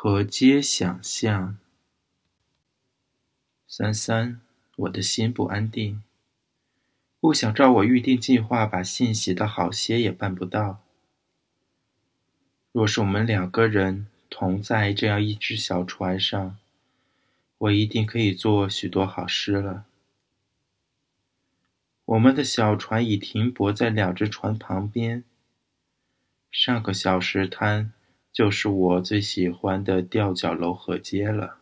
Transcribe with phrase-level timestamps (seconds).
[0.00, 1.58] 河街想象。
[3.66, 4.40] 三三，
[4.76, 6.04] 我的心不安定，
[7.18, 10.78] 不想照我预定计划把信写得好些，也办不到。
[12.70, 16.56] 若是我们两个人同在这样一只小船上，
[17.58, 19.84] 我一定可以做许多好事了。
[22.04, 25.24] 我们的小船已停泊在两只船旁边。
[26.52, 27.92] 上个小石滩
[28.32, 31.58] 就是我最喜欢的吊脚楼河街了。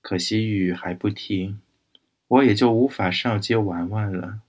[0.00, 1.60] 可惜雨还不停，
[2.28, 4.40] 我也就无法上街玩玩了。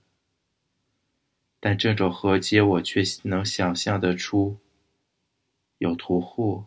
[1.60, 4.56] 但这种河街我却能想象得出：
[5.78, 6.64] 有屠户，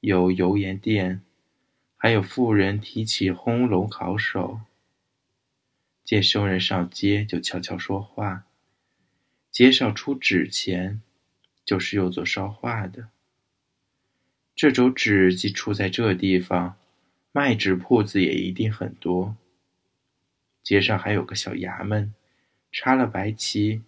[0.00, 1.22] 有油盐店，
[1.96, 4.60] 还有妇人提起烘笼烤手。
[6.04, 8.46] 见生人上街就悄悄说话，
[9.50, 11.02] 街上出纸钱，
[11.68, 13.10] 就是用作烧画的。
[14.56, 16.78] 这种纸既出在这地方，
[17.30, 19.36] 卖纸铺子也一定很多。
[20.62, 22.14] 街上还有个小衙门，
[22.72, 23.82] 插了白旗，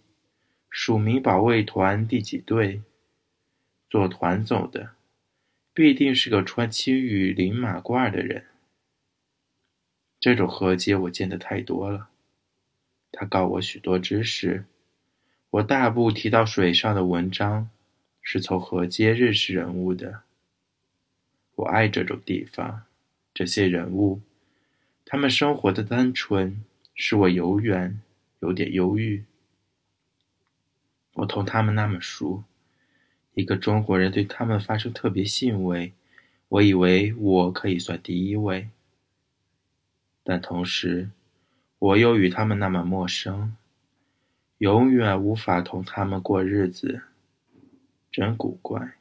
[0.69, 2.83] 署名保卫团第几队。
[3.89, 4.91] 做团走的，
[5.73, 8.45] 必定是个穿青羽领马褂的人。
[10.19, 12.09] 这种河街我见得太多了。
[13.11, 14.65] 他告我许多知识，
[15.51, 17.69] 我大部提到水上的文章，
[18.21, 20.21] 是从河街认识人物的。
[21.55, 22.83] 我爱这种地方，
[23.33, 24.21] 这些人物，
[25.05, 26.63] 他们生活的单纯，
[26.95, 27.99] 使我永远
[28.39, 29.25] 有点忧郁。
[31.13, 32.45] 我同他们那么熟，
[33.33, 35.91] 一个中国人对他们发生特别兴味，
[36.47, 38.69] 我以为我可以算第一位，
[40.23, 41.09] 但同时。
[41.81, 43.57] 我又与他们那么陌生，
[44.61, 47.01] 永远无法同他们过日子，
[48.11, 48.93] 真古怪。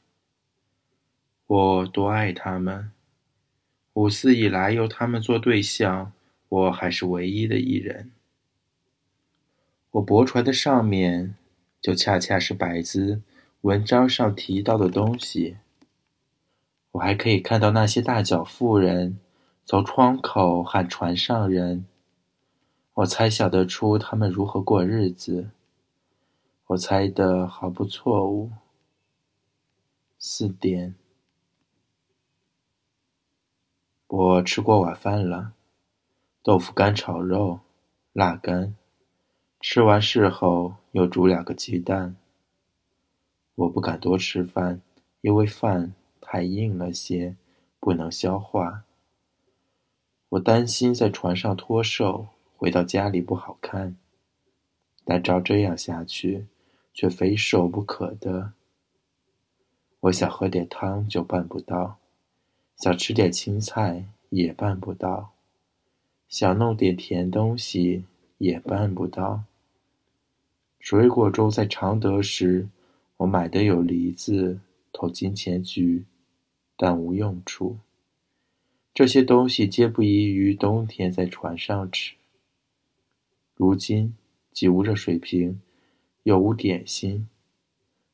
[1.47, 2.93] 我多爱他们，
[3.93, 6.13] 五四以来由他们做对象，
[6.49, 8.11] 我还是唯一的一人。
[9.91, 11.35] 我驳船的上面，
[11.79, 13.21] 就恰恰是百字
[13.61, 15.59] 文章上提到的东西。
[16.93, 19.19] 我还可以看到那些大脚妇人
[19.67, 21.85] 从窗口喊船上人。
[22.95, 25.49] 我猜想得出他们如何过日子。
[26.71, 28.53] 我猜的毫不错误。
[30.21, 30.95] 四点，
[34.07, 35.55] 我吃过晚饭了，
[36.45, 37.59] 豆腐干炒肉，
[38.13, 38.77] 辣干。
[39.61, 42.15] 吃完事后又煮两个鸡蛋。
[43.57, 44.81] 我不敢多吃饭，
[45.23, 47.35] 因为饭太硬了些，
[47.81, 48.85] 不能消化。
[50.29, 52.29] 我担心在船上脱瘦。
[52.57, 53.97] 回到家里不好看，
[55.05, 56.47] 但照这样下去，
[56.93, 58.53] 却非瘦不可的。
[60.01, 61.99] 我想喝点汤就办不到，
[62.77, 65.33] 想吃点青菜也办不到，
[66.29, 68.05] 想弄点甜东西
[68.39, 69.45] 也办不到。
[70.79, 72.69] 水果粥在常德时，
[73.19, 74.61] 我买的有梨子、
[74.93, 76.05] 头金钱菊，
[76.77, 77.77] 但无用处。
[78.95, 82.15] 这些东西皆不宜于冬天在船上吃。
[83.55, 84.17] 如今
[84.51, 85.61] 既无热水瓶，
[86.23, 87.29] 又无点心，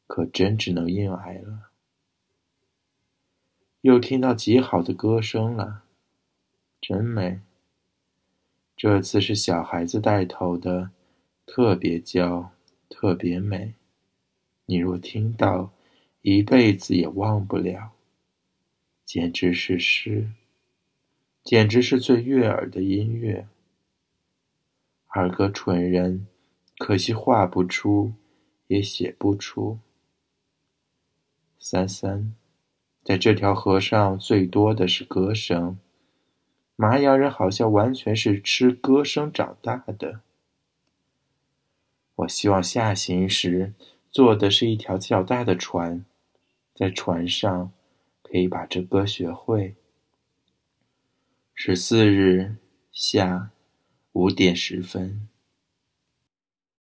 [0.06, 1.70] 可真只能硬挨了。
[3.80, 5.84] 又听到极好的歌声了，
[6.80, 7.40] 真美。
[8.76, 10.90] 这次是小孩子带头的，
[11.46, 12.50] 特别娇，
[12.88, 13.74] 特别美。
[14.66, 15.72] 你若听到，
[16.22, 17.92] 一辈子也忘不了。
[19.04, 20.32] 简直是诗，
[21.44, 23.46] 简直是最悦耳的音乐。
[25.06, 26.26] 二个蠢人，
[26.78, 28.12] 可惜画不出，
[28.66, 29.78] 也写不出。
[31.58, 32.34] 三三，
[33.02, 35.78] 在这条河上最多的是歌声。
[36.76, 40.20] 玛雅人好像完全是吃歌声长大的。
[42.16, 43.74] 我希望下行时
[44.10, 46.04] 坐的是一条较大的船，
[46.74, 47.72] 在船上
[48.22, 49.74] 可以把这歌学会。
[51.54, 52.56] 十四日
[52.92, 53.50] 下。
[54.16, 55.28] 五点十分。